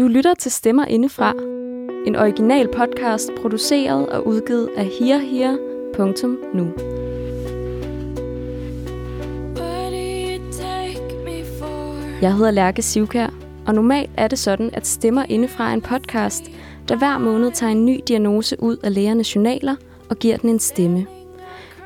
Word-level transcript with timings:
Du 0.00 0.08
lytter 0.08 0.34
til 0.34 0.50
Stemmer 0.50 0.84
Indefra, 0.84 1.32
en 2.06 2.16
original 2.16 2.68
podcast 2.68 3.30
produceret 3.42 4.08
og 4.08 4.26
udgivet 4.26 4.68
af 4.76 4.84
HereHere.nu. 5.00 6.72
Jeg 12.22 12.34
hedder 12.36 12.50
Lærke 12.50 12.82
Sivkær, 12.82 13.34
og 13.66 13.74
normalt 13.74 14.10
er 14.16 14.28
det 14.28 14.38
sådan, 14.38 14.70
at 14.72 14.86
Stemmer 14.86 15.24
Indefra 15.28 15.68
er 15.68 15.74
en 15.74 15.80
podcast, 15.80 16.44
der 16.88 16.96
hver 16.96 17.18
måned 17.18 17.52
tager 17.52 17.72
en 17.72 17.86
ny 17.86 18.00
diagnose 18.08 18.62
ud 18.62 18.76
af 18.76 18.94
lægernes 18.94 19.36
journaler 19.36 19.76
og 20.10 20.16
giver 20.16 20.36
den 20.36 20.50
en 20.50 20.58
stemme. 20.58 21.06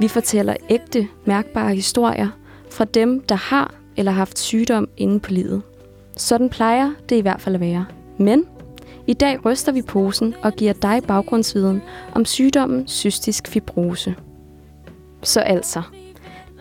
Vi 0.00 0.08
fortæller 0.08 0.56
ægte, 0.70 1.08
mærkbare 1.24 1.74
historier 1.74 2.28
fra 2.70 2.84
dem, 2.84 3.20
der 3.20 3.34
har 3.34 3.74
eller 3.96 4.12
har 4.12 4.18
haft 4.18 4.38
sygdom 4.38 4.88
inde 4.96 5.20
på 5.20 5.30
livet. 5.30 5.62
Sådan 6.16 6.48
plejer 6.48 6.92
det 7.08 7.16
i 7.16 7.20
hvert 7.20 7.40
fald 7.40 7.54
at 7.54 7.60
være. 7.60 7.86
Men 8.20 8.46
i 9.06 9.14
dag 9.14 9.44
ryster 9.46 9.72
vi 9.72 9.82
posen 9.82 10.34
og 10.42 10.52
giver 10.52 10.72
dig 10.72 11.02
baggrundsviden 11.08 11.82
om 12.14 12.24
sygdommen 12.24 12.88
cystisk 12.88 13.48
fibrose. 13.48 14.14
Så 15.22 15.40
altså, 15.40 15.82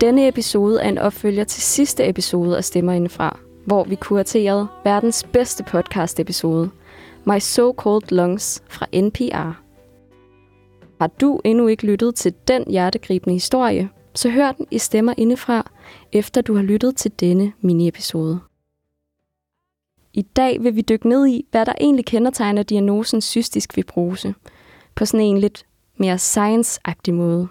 denne 0.02 0.28
episode 0.28 0.82
er 0.82 0.90
en 0.90 0.98
opfølger 0.98 1.44
til 1.44 1.62
sidste 1.62 2.10
episode 2.10 2.58
af 2.58 2.64
Stemmer 2.64 2.94
Indefra, 2.94 3.40
hvor 3.66 3.84
vi 3.84 3.96
kuraterede 3.96 4.68
verdens 4.84 5.24
bedste 5.24 5.64
podcast-episode, 5.64 6.70
My 7.26 7.38
So-Called 7.38 8.16
Lungs 8.16 8.64
fra 8.68 8.86
NPR. 8.94 9.62
Har 11.02 11.08
du 11.08 11.40
endnu 11.44 11.68
ikke 11.68 11.86
lyttet 11.86 12.16
til 12.16 12.34
den 12.48 12.64
hjertegribende 12.68 13.34
historie, 13.34 13.90
så 14.16 14.30
hør 14.30 14.52
den 14.52 14.66
i 14.72 14.78
Stemmer 14.78 15.14
Indefra, 15.18 15.72
efter 16.12 16.42
du 16.42 16.56
har 16.56 16.64
lyttet 16.64 16.96
til 16.96 17.12
denne 17.20 17.54
mini-episode. 17.62 18.40
I 20.14 20.22
dag 20.22 20.64
vil 20.64 20.76
vi 20.76 20.82
dykke 20.82 21.10
ned 21.10 21.28
i, 21.28 21.46
hvad 21.52 21.66
der 21.66 21.74
egentlig 21.82 22.06
kendetegner 22.06 22.64
diagnosen 22.64 23.22
cystisk 23.22 23.74
fibrose, 23.74 24.34
på 24.96 25.06
sådan 25.06 25.26
en 25.26 25.38
lidt 25.38 25.66
mere 25.98 26.18
science-agtig 26.18 27.14
måde. 27.14 27.48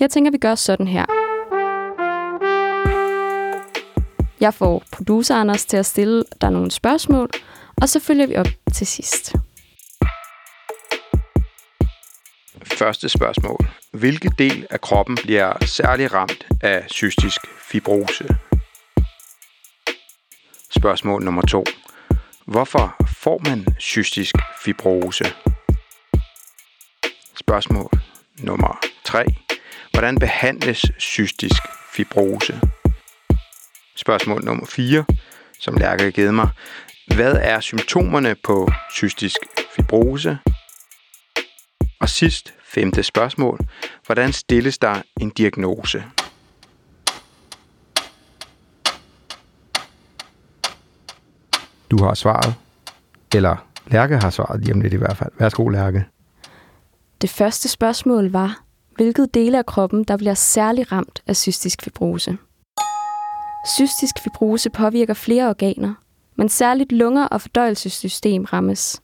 Jeg 0.00 0.10
tænker, 0.10 0.30
vi 0.30 0.38
gør 0.38 0.54
sådan 0.54 0.86
her. 0.86 1.06
Jeg 4.40 4.54
får 4.54 4.82
producer 4.92 5.34
Anders 5.34 5.64
til 5.64 5.76
at 5.76 5.86
stille 5.86 6.24
dig 6.40 6.50
nogle 6.50 6.70
spørgsmål, 6.70 7.30
og 7.82 7.88
så 7.88 8.00
følger 8.00 8.26
vi 8.26 8.36
op 8.36 8.46
til 8.74 8.86
sidst. 8.86 9.34
Første 12.62 13.08
spørgsmål. 13.08 13.66
Hvilke 13.92 14.30
del 14.38 14.66
af 14.70 14.80
kroppen 14.80 15.18
bliver 15.22 15.64
særlig 15.64 16.14
ramt 16.14 16.46
af 16.62 16.86
cystisk 16.90 17.40
fibrose? 17.70 18.36
Spørgsmål 20.86 21.22
nummer 21.22 21.42
to. 21.42 21.64
Hvorfor 22.44 22.96
får 23.18 23.40
man 23.48 23.66
cystisk 23.80 24.34
fibrose? 24.64 25.24
Spørgsmål 27.36 27.90
nummer 28.38 28.78
3. 29.04 29.24
Hvordan 29.92 30.18
behandles 30.18 30.82
cystisk 30.98 31.62
fibrose? 31.92 32.60
Spørgsmål 33.96 34.44
nummer 34.44 34.66
4, 34.66 35.04
som 35.60 35.74
Lærke 35.74 36.04
har 36.04 36.10
givet 36.10 36.34
mig. 36.34 36.48
Hvad 37.14 37.36
er 37.40 37.60
symptomerne 37.60 38.34
på 38.34 38.70
cystisk 38.92 39.38
fibrose? 39.76 40.38
Og 42.00 42.08
sidst, 42.08 42.54
femte 42.64 43.02
spørgsmål. 43.02 43.60
Hvordan 44.06 44.32
stilles 44.32 44.78
der 44.78 45.02
en 45.20 45.30
diagnose? 45.30 46.04
Du 51.90 52.04
har 52.04 52.14
svaret. 52.14 52.54
Eller 53.34 53.56
Lærke 53.86 54.16
har 54.16 54.30
svaret 54.30 54.60
lige 54.60 54.74
om 54.74 54.80
lidt 54.80 54.92
i 54.92 54.96
hvert 54.96 55.16
fald. 55.16 55.30
Værsgo, 55.38 55.68
Lærke. 55.68 56.04
Det 57.20 57.30
første 57.30 57.68
spørgsmål 57.68 58.30
var, 58.30 58.60
hvilket 58.96 59.34
dele 59.34 59.58
af 59.58 59.66
kroppen, 59.66 60.04
der 60.04 60.16
bliver 60.16 60.34
særlig 60.34 60.92
ramt 60.92 61.22
af 61.26 61.36
cystisk 61.36 61.82
fibrose. 61.82 62.38
Cystisk 63.68 64.14
fibrose 64.24 64.70
påvirker 64.70 65.14
flere 65.14 65.48
organer, 65.48 65.94
men 66.36 66.48
særligt 66.48 66.92
lunger 66.92 67.24
og 67.24 67.40
fordøjelsessystem 67.40 68.44
rammes. 68.44 69.02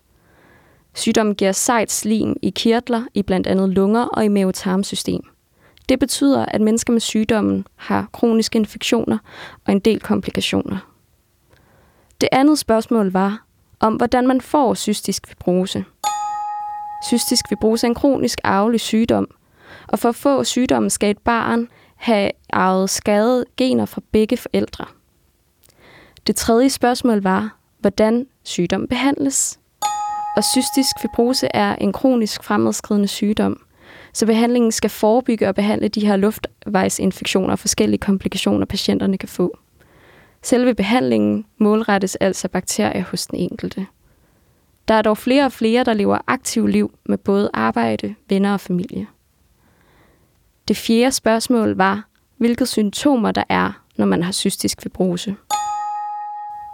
Sygdommen 0.94 1.34
giver 1.34 1.52
sejt 1.52 1.92
slim 1.92 2.36
i 2.42 2.50
kirtler 2.50 3.02
i 3.14 3.22
blandt 3.22 3.46
andet 3.46 3.68
lunger 3.68 4.04
og 4.04 4.24
i 4.24 4.28
mavetarmsystem. 4.28 5.22
Det 5.88 5.98
betyder, 5.98 6.46
at 6.46 6.60
mennesker 6.60 6.92
med 6.92 7.00
sygdommen 7.00 7.66
har 7.76 8.08
kroniske 8.12 8.58
infektioner 8.58 9.18
og 9.66 9.72
en 9.72 9.80
del 9.80 10.00
komplikationer. 10.00 10.91
Det 12.22 12.28
andet 12.32 12.58
spørgsmål 12.58 13.12
var, 13.12 13.44
om 13.80 13.94
hvordan 13.94 14.26
man 14.26 14.40
får 14.40 14.74
cystisk 14.74 15.26
fibrose. 15.26 15.84
Cystisk 17.06 17.48
fibrose 17.48 17.86
er 17.86 17.88
en 17.88 17.94
kronisk 17.94 18.40
arvelig 18.44 18.80
sygdom, 18.80 19.28
og 19.88 19.98
for 19.98 20.08
at 20.08 20.14
få 20.14 20.44
sygdommen 20.44 20.90
skal 20.90 21.10
et 21.10 21.18
barn 21.18 21.68
have 21.96 22.30
arvet 22.52 22.90
skadede 22.90 23.44
gener 23.56 23.86
fra 23.86 24.00
begge 24.12 24.36
forældre. 24.36 24.84
Det 26.26 26.36
tredje 26.36 26.70
spørgsmål 26.70 27.22
var, 27.22 27.56
hvordan 27.78 28.26
sygdommen 28.44 28.88
behandles. 28.88 29.58
Og 30.36 30.44
cystisk 30.44 30.96
fibrose 31.00 31.48
er 31.54 31.76
en 31.76 31.92
kronisk 31.92 32.44
fremadskridende 32.44 33.08
sygdom, 33.08 33.60
så 34.12 34.26
behandlingen 34.26 34.72
skal 34.72 34.90
forebygge 34.90 35.48
og 35.48 35.54
behandle 35.54 35.88
de 35.88 36.06
her 36.06 36.16
luftvejsinfektioner 36.16 37.52
og 37.52 37.58
forskellige 37.58 38.00
komplikationer, 38.00 38.66
patienterne 38.66 39.18
kan 39.18 39.28
få. 39.28 39.58
Selve 40.42 40.74
behandlingen 40.74 41.46
målrettes 41.58 42.16
altså 42.16 42.48
bakterier 42.48 43.04
hos 43.04 43.26
den 43.26 43.38
enkelte. 43.38 43.86
Der 44.88 44.94
er 44.94 45.02
dog 45.02 45.18
flere 45.18 45.44
og 45.44 45.52
flere, 45.52 45.84
der 45.84 45.92
lever 45.92 46.18
aktiv 46.26 46.66
liv 46.66 46.98
med 47.04 47.18
både 47.18 47.50
arbejde, 47.54 48.14
venner 48.28 48.52
og 48.52 48.60
familie. 48.60 49.06
Det 50.68 50.76
fjerde 50.76 51.12
spørgsmål 51.12 51.76
var, 51.76 52.08
hvilke 52.36 52.66
symptomer 52.66 53.30
der 53.30 53.44
er, 53.48 53.82
når 53.96 54.06
man 54.06 54.22
har 54.22 54.32
cystisk 54.32 54.82
fibrose. 54.82 55.36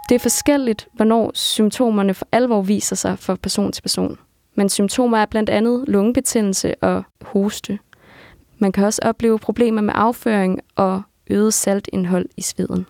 Det 0.09 0.15
er 0.15 0.19
forskelligt, 0.19 0.87
hvornår 0.93 1.31
symptomerne 1.33 2.13
for 2.13 2.27
alvor 2.31 2.61
viser 2.61 2.95
sig 2.95 3.19
fra 3.19 3.35
person 3.35 3.71
til 3.71 3.81
person. 3.81 4.17
Men 4.55 4.69
symptomer 4.69 5.17
er 5.17 5.25
blandt 5.25 5.49
andet 5.49 5.83
lungebetændelse 5.87 6.75
og 6.83 7.03
hoste. 7.21 7.79
Man 8.57 8.71
kan 8.71 8.83
også 8.83 9.01
opleve 9.03 9.39
problemer 9.39 9.81
med 9.81 9.93
afføring 9.97 10.59
og 10.75 11.01
øget 11.29 11.53
saltindhold 11.53 12.29
i 12.37 12.41
sveden. 12.41 12.85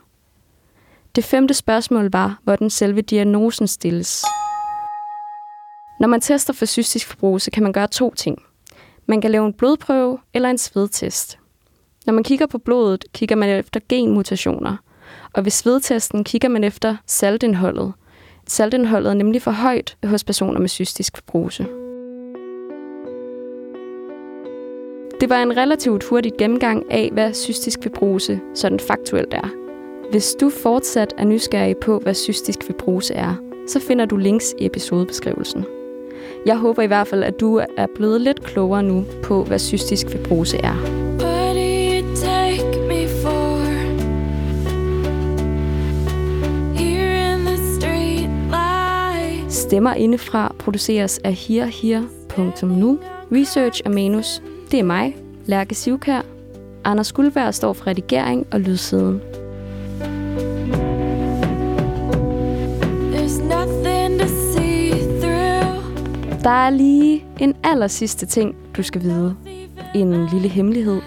Det 1.15 1.23
femte 1.23 1.53
spørgsmål 1.53 2.11
var, 2.11 2.39
hvordan 2.43 2.69
selve 2.69 3.01
diagnosen 3.01 3.67
stilles. 3.67 4.25
Når 5.99 6.07
man 6.07 6.21
tester 6.21 6.53
for 6.53 6.65
cystisk 6.65 7.07
fibrose, 7.07 7.51
kan 7.51 7.63
man 7.63 7.73
gøre 7.73 7.87
to 7.87 8.13
ting. 8.13 8.41
Man 9.05 9.21
kan 9.21 9.31
lave 9.31 9.45
en 9.45 9.53
blodprøve 9.53 10.17
eller 10.33 10.49
en 10.49 10.57
svedtest. 10.57 11.39
Når 12.05 12.13
man 12.13 12.23
kigger 12.23 12.45
på 12.45 12.57
blodet, 12.57 13.05
kigger 13.13 13.35
man 13.35 13.49
efter 13.49 13.79
genmutationer, 13.89 14.77
og 15.33 15.45
ved 15.45 15.51
svedtesten 15.51 16.23
kigger 16.23 16.49
man 16.49 16.63
efter 16.63 16.95
saltindholdet. 17.05 17.93
Saltindholdet 18.47 19.09
er 19.09 19.13
nemlig 19.13 19.41
for 19.41 19.51
højt 19.51 19.97
hos 20.03 20.23
personer 20.23 20.59
med 20.59 20.69
cystisk 20.69 21.17
fibrose. 21.17 21.65
Det 25.21 25.29
var 25.29 25.43
en 25.43 25.57
relativt 25.57 26.03
hurtig 26.03 26.31
gennemgang 26.37 26.91
af, 26.91 27.09
hvad 27.13 27.33
cystisk 27.33 27.79
fibrose 27.83 28.39
sådan 28.55 28.79
faktuelt 28.79 29.33
er. 29.33 29.58
Hvis 30.11 30.35
du 30.41 30.49
fortsat 30.49 31.13
er 31.17 31.25
nysgerrig 31.25 31.77
på, 31.77 31.99
hvad 31.99 32.13
cystisk 32.13 32.63
fibrose 32.63 33.13
er, 33.13 33.35
så 33.67 33.79
finder 33.79 34.05
du 34.05 34.17
links 34.17 34.53
i 34.57 34.65
episodebeskrivelsen. 34.65 35.65
Jeg 36.45 36.57
håber 36.57 36.81
i 36.81 36.87
hvert 36.87 37.07
fald, 37.07 37.23
at 37.23 37.39
du 37.39 37.55
er 37.77 37.87
blevet 37.95 38.21
lidt 38.21 38.43
klogere 38.43 38.83
nu 38.83 39.05
på, 39.23 39.43
hvad 39.43 39.59
cystisk 39.59 40.09
fibrose 40.09 40.57
er. 40.57 40.75
Stemmer 49.49 49.93
indefra 49.93 50.55
produceres 50.59 51.19
af 51.23 51.33
herher.nu. 51.33 52.99
Research 53.31 53.81
og 53.85 53.91
manus, 53.91 54.41
det 54.71 54.79
er 54.79 54.83
mig, 54.83 55.17
Lærke 55.45 55.75
Sivkær. 55.75 56.21
Anders 56.83 57.11
Guldberg 57.11 57.53
står 57.53 57.73
for 57.73 57.87
redigering 57.87 58.47
og 58.51 58.59
lydsiden. 58.59 59.21
Der 66.43 66.49
er 66.49 66.69
lige 66.69 67.25
en 67.39 67.55
aller 67.63 67.87
sidste 67.87 68.25
ting, 68.25 68.55
du 68.77 68.83
skal 68.83 69.01
vide. 69.01 69.35
En 69.95 70.27
lille 70.31 70.49
hemmelighed. 70.49 71.01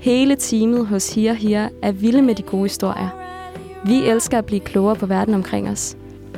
Hele 0.00 0.36
teamet 0.36 0.86
hos 0.86 1.14
Hia 1.14 1.32
Hia 1.32 1.68
er 1.82 1.92
vilde 1.92 2.22
med 2.22 2.34
de 2.34 2.42
gode 2.42 2.62
historier. 2.62 3.08
Vi 3.84 4.08
elsker 4.08 4.38
at 4.38 4.44
blive 4.44 4.60
klogere 4.60 4.96
på 4.96 5.06
verden 5.06 5.34
omkring 5.34 5.68
os. 5.68 5.96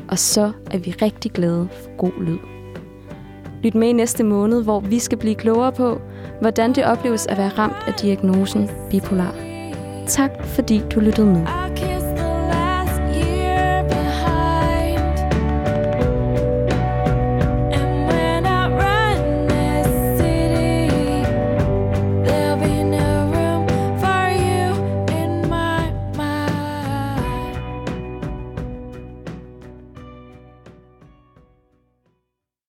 Og 0.08 0.18
så 0.18 0.52
er 0.70 0.78
vi 0.78 0.94
rigtig 1.02 1.32
glade 1.32 1.68
for 1.72 1.96
god 1.96 2.12
lyd. 2.20 2.38
Lyt 3.62 3.74
med 3.74 3.88
i 3.88 3.92
næste 3.92 4.24
måned, 4.24 4.62
hvor 4.62 4.80
vi 4.80 4.98
skal 4.98 5.18
blive 5.18 5.34
klogere 5.34 5.72
på, 5.72 6.00
hvordan 6.40 6.72
det 6.72 6.84
opleves 6.84 7.26
at 7.26 7.38
være 7.38 7.48
ramt 7.48 7.76
af 7.86 7.94
diagnosen 7.94 8.70
bipolar. 8.90 9.34
Tak 10.06 10.30
fordi 10.44 10.82
du 10.94 11.00
lyttede 11.00 11.26
med. 11.26 11.46